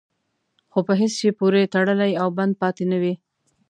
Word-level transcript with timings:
خو 0.71 0.79
په 0.87 0.93
هېڅ 0.99 1.11
شي 1.19 1.29
پورې 1.39 1.71
تړلی 1.73 2.11
او 2.21 2.27
بند 2.37 2.53
پاتې 2.61 2.83
نه 2.91 2.97
وي. 3.01 3.13